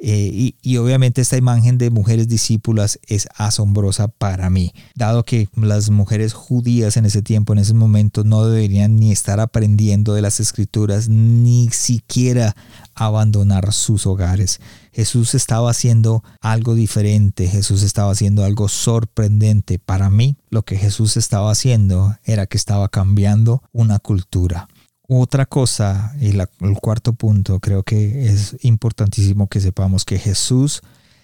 [0.00, 5.90] Eh, y, obviamente esta imagen de mujeres discípulas es asombrosa para mí, dado que las
[5.90, 10.38] mujeres judías en ese tiempo, en ese momento, no deberían ni estar aprendiendo de las
[10.38, 12.54] escrituras, ni siquiera
[12.94, 14.60] abandonar sus hogares.
[14.92, 19.78] Jesús estaba haciendo algo diferente, Jesús estaba haciendo algo sorprendente.
[19.78, 24.68] Para mí, lo que Jesús estaba haciendo era que estaba cambiando una cultura.
[25.10, 26.46] Otra cosa, y el
[26.82, 30.82] cuarto punto, creo que es importantísimo que sepamos que Jesús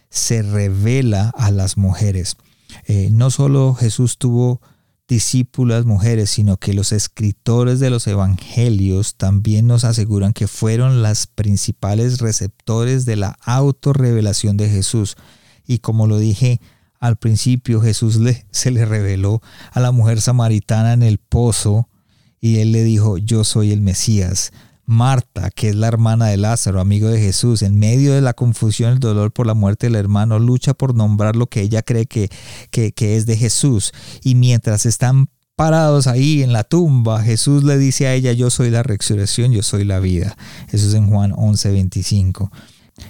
[0.09, 2.37] se revela a las mujeres.
[2.87, 4.63] Eh, no solo Jesús tuvo
[5.07, 11.27] discípulas mujeres, sino que los escritores de los evangelios también nos aseguran que fueron las
[11.27, 15.17] principales receptores de la autorrevelación de Jesús.
[15.67, 16.59] Y como lo dije
[17.01, 18.19] al principio, Jesús
[18.51, 19.43] se le reveló
[19.73, 21.91] a la mujer samaritana en el pozo
[22.45, 24.53] y él le dijo, yo soy el Mesías.
[24.85, 28.93] Marta, que es la hermana de Lázaro, amigo de Jesús, en medio de la confusión,
[28.93, 32.29] el dolor por la muerte del hermano, lucha por nombrar lo que ella cree que,
[32.71, 33.95] que, es de Jesús.
[34.23, 38.69] Y mientras están parados ahí en la tumba, Jesús le dice a ella, yo soy
[38.69, 40.37] la resurrección, yo soy la vida.
[40.71, 42.53] Eso es en Juan 11, 25.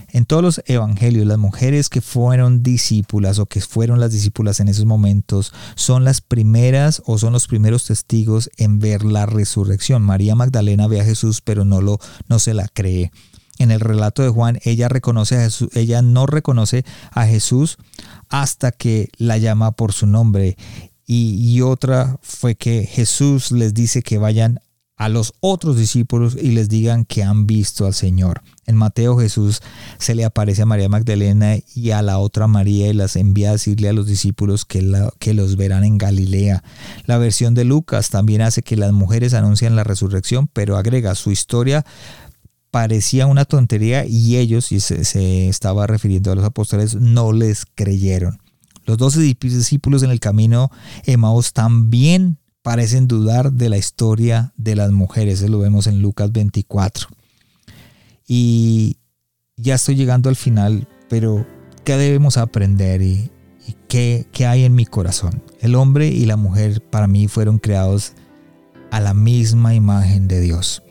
[0.09, 4.69] En todos los evangelios, las mujeres que fueron discípulas o que fueron las discípulas en
[4.69, 10.03] esos momentos son las primeras o son los primeros testigos en ver la resurrección.
[10.03, 13.11] María Magdalena ve a Jesús, pero no, lo, no se la cree.
[13.59, 17.77] En el relato de Juan, ella reconoce a Jesús, ella no reconoce a Jesús
[18.29, 20.57] hasta que la llama por su nombre.
[21.07, 24.61] Y, y otra fue que Jesús les dice que vayan
[24.97, 28.43] a los otros discípulos y les digan que han visto al Señor.
[28.67, 29.61] En Mateo Jesús
[29.99, 33.53] se le aparece a María Magdalena y a la otra María y las envía a
[33.53, 36.63] decirle a los discípulos que, que los verán en Galilea.
[37.07, 41.31] La versión de Lucas también hace que las mujeres anuncian la resurrección, pero agrega su
[41.31, 41.85] historia
[42.75, 48.41] parecía una tontería y ellos, y se, estaba refiriendo a los apóstoles, no les creyeron.
[48.85, 50.73] Los doce discípulos en el camino
[51.05, 55.43] Emmaus también parecen dudar de la historia de las mujeres.
[55.43, 57.09] Eso lo vemos en Lucas 24.
[58.27, 58.97] Y
[59.59, 61.47] ya estoy llegando al final, pero
[61.85, 63.31] ¿qué debemos aprender y,
[63.87, 65.43] qué, qué hay en mi corazón?
[65.61, 68.15] El hombre y la mujer para mí fueron creados
[68.91, 70.83] a la misma imagen de Dios.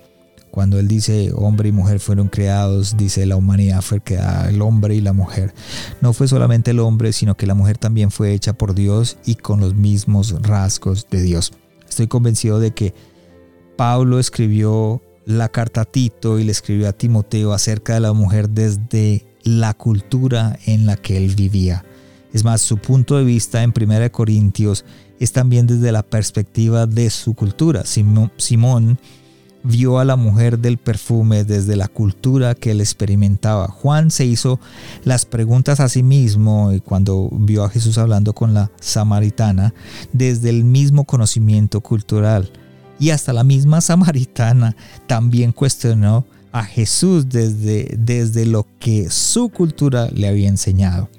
[0.52, 4.94] Cuando Él dice hombre y mujer fueron creados, dice la humanidad fue creada, el hombre
[4.94, 5.56] y la mujer.
[6.02, 9.34] No fue solamente el hombre, sino que la mujer también fue hecha por Dios y
[9.34, 11.52] con los mismos rasgos de Dios.
[11.94, 12.92] Estoy convencido de que
[13.78, 18.50] Pablo escribió la carta a Tito y le escribió a Timoteo acerca de la mujer
[18.50, 21.86] desde la cultura en la que él vivía.
[22.34, 24.86] Es más, su punto de vista en 1 Corintios
[25.20, 27.84] es también desde la perspectiva de su cultura.
[27.86, 28.98] Simón
[29.64, 33.68] vio a la mujer del perfume desde la cultura que él experimentaba.
[33.68, 34.60] Juan se hizo
[35.04, 39.74] las preguntas a sí mismo cuando vio a Jesús hablando con la samaritana
[40.12, 42.52] desde el mismo conocimiento cultural.
[43.00, 44.76] Y hasta la misma samaritana
[45.08, 51.10] también cuestionó a Jesús desde, desde lo que su cultura le había enseñado.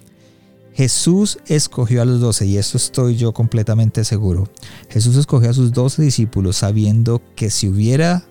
[0.75, 4.49] Jesús escogió a los doce, y eso estoy yo completamente seguro.
[4.89, 8.25] Jesús escogió a sus doce discípulos sabiendo que si hubiera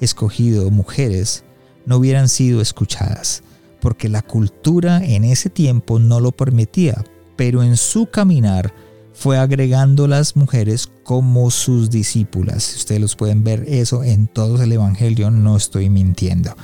[0.00, 1.44] escogido mujeres
[1.86, 3.42] no hubieran sido escuchadas,
[3.80, 7.04] porque la cultura en ese tiempo no lo permitía,
[7.36, 8.72] pero en su caminar
[9.14, 12.76] fue agregando las mujeres como sus discípulas.
[12.76, 16.54] Ustedes los pueden ver eso en todo el Evangelio, no estoy mintiendo.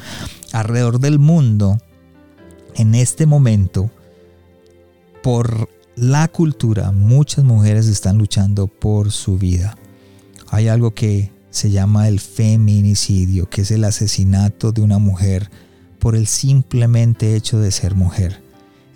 [0.52, 1.78] Alrededor del mundo,
[2.76, 3.90] en este momento,
[5.22, 9.76] por la cultura, muchas mujeres están luchando por su vida.
[10.48, 15.52] Hay algo que se llama el feminicidio, que es el asesinato de una mujer
[16.00, 18.42] por el simplemente hecho de ser mujer.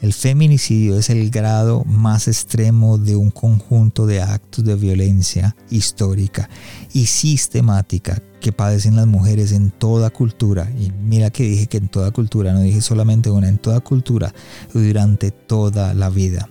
[0.02, 6.50] El feminicidio es el grado más extremo de un conjunto de actos de violencia histórica
[6.92, 10.68] y sistemática que padecen las mujeres en toda cultura.
[10.76, 14.34] Y mira que dije que en toda cultura, no dije solamente una, en toda cultura
[14.74, 16.48] durante toda la vida.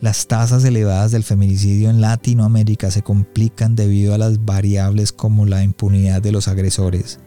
[0.00, 5.62] Las tasas elevadas del feminicidio en Latinoamérica se complican debido a las variables como la
[5.62, 7.18] impunidad de los agresores,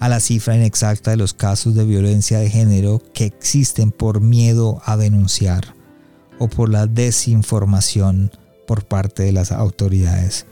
[0.00, 4.80] a la cifra inexacta de los casos de violencia de género que existen por miedo
[4.86, 5.74] a denunciar
[6.38, 8.30] o por la desinformación
[8.66, 10.46] por parte de las autoridades.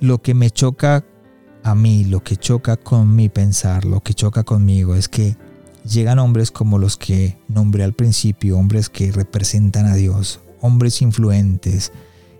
[0.00, 1.04] Lo que me choca
[1.62, 5.36] a mí, lo que choca con mi pensar, lo que choca conmigo es que
[5.88, 11.92] llegan hombres como los que nombré al principio, hombres que representan a Dios, hombres influentes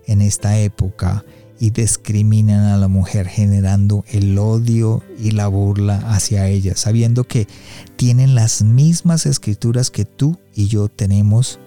[0.05, 1.25] en esta época
[1.59, 7.47] y discriminan a la mujer generando el odio y la burla hacia ella, sabiendo que
[7.97, 11.59] tienen las mismas escrituras que tú y yo tenemos,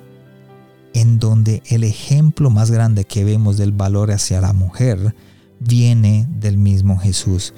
[0.94, 5.14] en donde el ejemplo más grande que vemos del valor hacia la mujer
[5.60, 7.52] viene del mismo Jesús.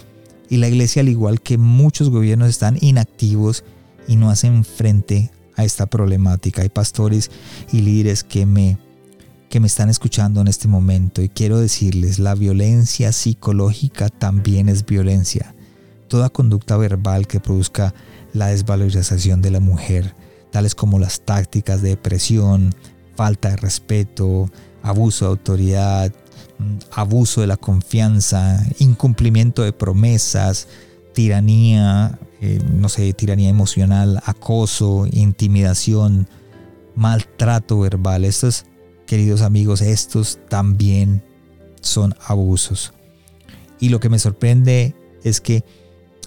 [0.48, 3.64] Y la iglesia, al igual que muchos gobiernos, están inactivos
[4.08, 6.62] y no hacen frente a esta problemática.
[6.62, 7.30] Hay pastores
[7.72, 8.78] y líderes que me
[9.54, 14.84] que me están escuchando en este momento y quiero decirles, la violencia psicológica también es
[14.84, 15.54] violencia.
[16.08, 17.94] Toda conducta verbal que produzca
[18.32, 20.12] la desvalorización de la mujer,
[20.50, 22.74] tales como las tácticas de depresión,
[23.14, 24.50] falta de respeto,
[24.82, 26.12] abuso de autoridad,
[26.58, 30.66] mm, abuso de la confianza, incumplimiento de promesas,
[31.12, 36.28] tiranía, eh, no sé, tiranía emocional, acoso, intimidación,
[36.94, 38.26] maltrato verbal.
[38.26, 38.66] Estos
[39.06, 41.22] queridos amigos, estos también
[41.80, 42.92] son abusos.
[43.80, 45.64] Y lo que me sorprende es que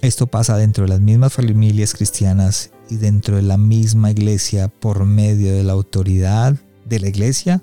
[0.02, 5.04] esto pasa dentro de las mismas familias cristianas y dentro de la misma iglesia por
[5.04, 7.62] medio de la autoridad de la iglesia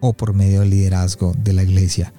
[0.00, 2.12] o por medio del liderazgo de la iglesia.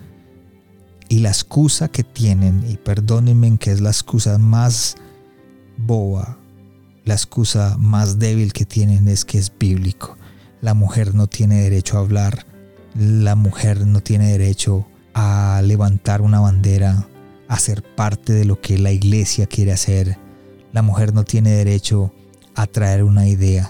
[1.07, 4.95] Y la excusa que tienen, y perdónenme que es la excusa más
[5.77, 6.37] boba,
[7.03, 10.17] la excusa más débil que tienen es que es bíblico
[10.65, 12.47] la mujer no tiene derecho a hablar,
[12.95, 17.07] la mujer no tiene derecho a levantar una bandera,
[17.47, 20.17] a ser parte de lo que la iglesia quiere hacer,
[20.73, 22.11] la mujer no tiene derecho
[22.55, 23.69] a traer una idea.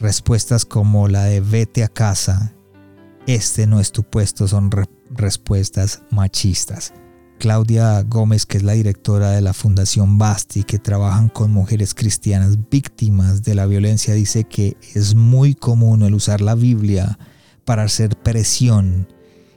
[0.00, 2.54] Respuestas como la de vete a casa,
[3.26, 4.70] este no es tu puesto, son
[5.10, 6.94] respuestas machistas.
[7.42, 12.56] Claudia Gómez, que es la directora de la Fundación Basti, que trabajan con mujeres cristianas
[12.70, 17.18] víctimas de la violencia, dice que es muy común el usar la Biblia
[17.64, 19.08] para hacer presión.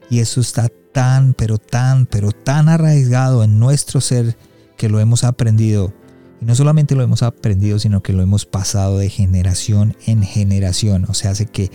[0.10, 4.36] Y eso está tan, pero tan, pero tan arraigado en nuestro ser
[4.78, 5.94] que lo hemos aprendido.
[6.42, 11.06] Y no solamente lo hemos aprendido, sino que lo hemos pasado de generación en generación.
[11.08, 11.70] O sea, hace que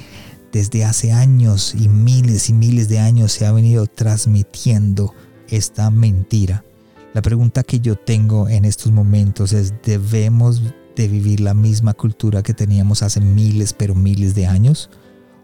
[0.51, 5.15] desde hace años y miles y miles de años se ha venido transmitiendo
[5.51, 6.65] esta mentira.
[7.13, 10.63] La pregunta que yo tengo en estos momentos es, ¿debemos
[10.95, 14.91] de vivir la misma cultura que teníamos hace miles, pero miles de años?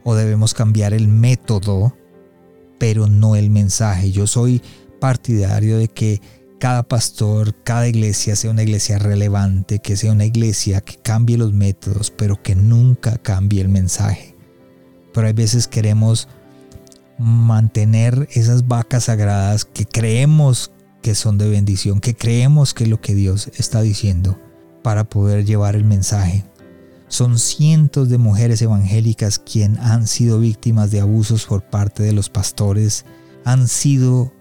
[0.05, 1.97] ¿O debemos cambiar el método,
[2.79, 4.13] pero no el mensaje?
[4.13, 4.63] Yo soy
[5.01, 6.21] partidario de que
[6.59, 11.53] cada pastor, cada iglesia sea una iglesia relevante, que sea una iglesia que cambie los
[11.53, 14.37] métodos, pero que nunca cambie el mensaje.
[15.13, 16.29] Pero hay veces queremos
[17.19, 23.01] mantener esas vacas sagradas que creemos que son de bendición, que creemos que es lo
[23.01, 24.39] que Dios está diciendo
[24.83, 26.45] para poder llevar el mensaje.
[27.09, 32.29] Son cientos de mujeres evangélicas quien han sido víctimas de abusos por parte de los
[32.29, 33.05] pastores,
[33.45, 34.33] han sido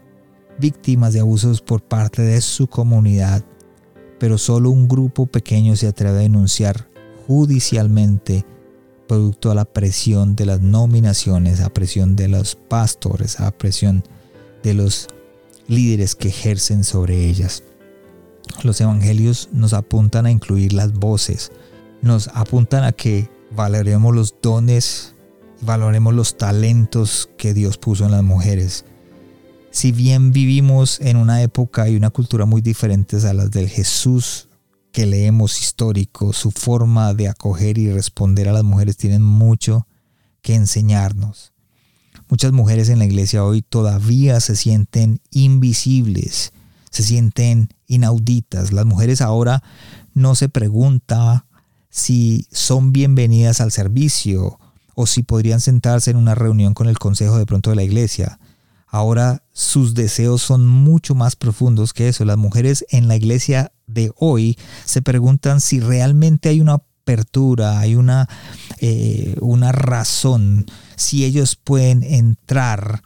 [0.59, 3.43] víctimas de abusos por parte de su comunidad,
[4.19, 6.89] pero solo un grupo pequeño se atreve a denunciar
[7.27, 8.45] judicialmente
[9.07, 14.03] producto a la presión de las nominaciones, a presión de los pastores, a presión
[14.63, 15.07] de los
[15.67, 17.63] líderes que ejercen sobre ellas.
[18.63, 21.51] Los evangelios nos apuntan a incluir las voces,
[22.01, 25.13] nos apuntan a que valoremos los dones
[25.61, 28.85] y valoremos los talentos que Dios puso en las mujeres.
[29.71, 34.44] Si bien vivimos en una época y una cultura muy diferentes a las del Jesús
[34.95, 39.89] que leemos histórico, su forma de acoger y responder a las mujeres tienen mucho
[40.41, 41.51] que enseñarnos.
[42.29, 46.53] Muchas mujeres en la iglesia hoy todavía se sienten invisibles,
[46.91, 48.71] se sienten inauditas.
[48.71, 49.61] Las mujeres ahora
[50.13, 51.45] no se pregunta
[51.89, 54.59] si son bienvenidas al servicio
[54.93, 58.39] o si podrían sentarse en una reunión con el consejo de pronto de la iglesia.
[58.95, 62.23] Ahora sus deseos son mucho más profundos que eso.
[62.23, 67.95] Las mujeres en la iglesia de hoy se preguntan si realmente hay una apertura, hay
[67.95, 68.29] una,
[68.79, 70.65] eh, una razón,
[70.95, 73.01] si ellos pueden entrar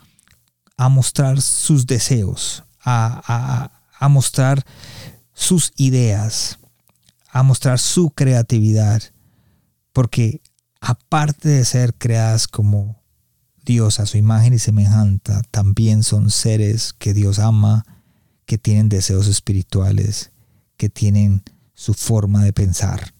[0.77, 4.63] a mostrar sus deseos, a, a mostrar
[5.33, 6.59] sus ideas,
[7.31, 9.01] a mostrar su creatividad,
[9.91, 10.43] porque
[10.81, 12.98] aparte de ser creadas como
[13.69, 17.85] Dios a su imagen y semejanza, también son seres que Dios ama,
[18.47, 20.31] que tienen deseos espirituales
[20.75, 21.43] que tienen
[21.75, 23.13] su forma de pensar.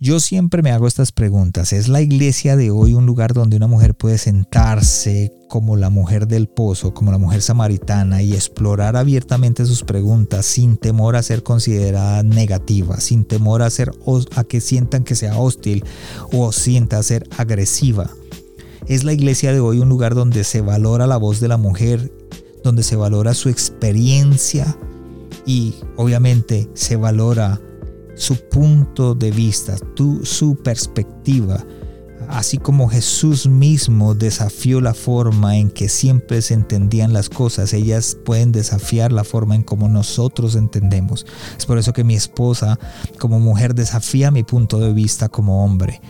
[0.00, 1.72] Yo siempre me hago estas preguntas.
[1.72, 6.26] ¿Es la iglesia de hoy un lugar donde una mujer puede sentarse como la mujer
[6.26, 11.44] del pozo, como la mujer samaritana y explorar abiertamente sus preguntas sin temor a ser
[11.44, 13.92] considerada negativa, sin temor a, ser,
[14.34, 15.84] a que sientan que sea hostil
[16.32, 18.10] o sienta ser agresiva?
[18.88, 22.12] ¿Es la iglesia de hoy un lugar donde se valora la voz de la mujer
[22.62, 24.76] donde se valora su experiencia
[25.44, 27.60] y obviamente se valora
[28.16, 29.76] su punto de vista,
[30.22, 31.64] su perspectiva,
[32.28, 38.16] así como Jesús mismo desafió la forma en que siempre se entendían las cosas, ellas
[38.24, 41.24] pueden desafiar la forma en como nosotros entendemos.
[41.56, 42.78] Es por eso que mi esposa
[43.18, 46.00] como mujer desafía mi punto de vista como hombre.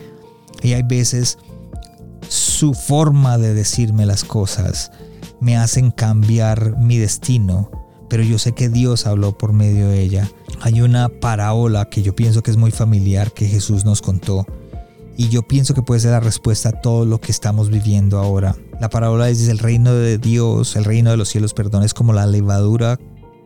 [0.63, 1.37] Y hay veces
[2.57, 4.91] su forma de decirme las cosas
[5.39, 7.69] me hacen cambiar mi destino,
[8.09, 10.27] pero yo sé que Dios habló por medio de ella.
[10.61, 14.47] Hay una parábola que yo pienso que es muy familiar que Jesús nos contó
[15.15, 18.55] y yo pienso que puede ser la respuesta a todo lo que estamos viviendo ahora.
[18.81, 22.11] La parábola es el reino de Dios, el reino de los cielos, perdón, es como
[22.11, 22.97] la levadura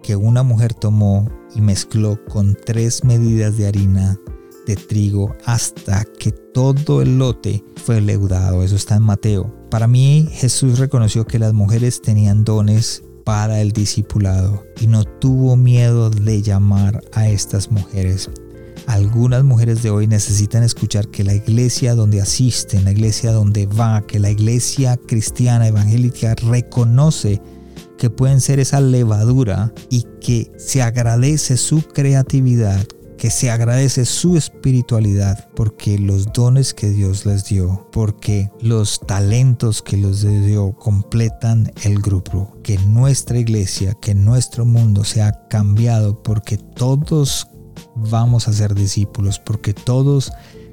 [0.03, 4.17] que una mujer tomó y mezcló con tres medidas de harina
[4.65, 8.63] de trigo hasta que todo el lote fue leudado.
[8.63, 9.53] Eso está en Mateo.
[9.69, 15.55] Para mí Jesús reconoció que las mujeres tenían dones para el discipulado y no tuvo
[15.55, 18.29] miedo de llamar a estas mujeres
[18.87, 24.05] algunas mujeres de hoy necesitan escuchar que la iglesia donde asisten, la iglesia donde va,
[24.05, 27.41] que la iglesia cristiana evangélica reconoce
[27.97, 32.85] que pueden ser esa levadura y que se agradece su creatividad,
[33.21, 39.83] que se agradece su espiritualidad, porque los dones que Dios les dio, porque los talentos
[39.83, 46.23] que les dio completan el grupo, que nuestra iglesia, que nuestro mundo se ha cambiado,
[46.23, 47.47] porque todos
[47.95, 50.31] vamos a ser discípulos porque todos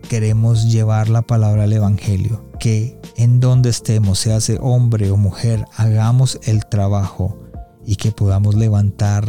[0.08, 2.50] queremos llevar la palabra al Evangelio.
[2.58, 7.38] Que en donde estemos, sea hombre o mujer, hagamos el trabajo
[7.84, 9.28] y que podamos levantar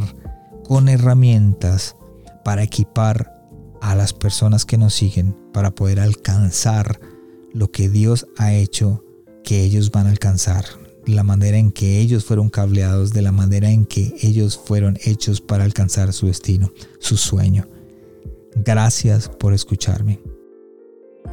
[0.64, 1.98] con herramientas
[2.44, 3.34] para equipar
[3.82, 7.00] a las personas que nos siguen para poder alcanzar
[7.54, 9.04] lo que Dios ha hecho
[9.44, 10.66] que ellos van a alcanzar
[11.06, 15.42] la manera en que ellos fueron cableados, de la manera en que ellos fueron hechos
[15.42, 17.68] para alcanzar su destino, su sueño.
[18.56, 20.20] Gracias por escucharme.